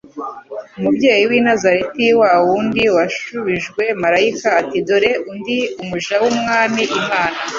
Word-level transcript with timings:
umubyeyi 0.79 1.23
w'i 1.29 1.41
Nazareti, 1.47 2.05
wa 2.21 2.31
wundi 2.45 2.83
washubije 2.95 3.83
Marayika 4.01 4.47
ati,'' 4.59 4.77
Dore 4.87 5.11
ndi 5.37 5.57
umuja 5.81 6.13
w'Umwami 6.23 6.83
Imana, 6.99 7.37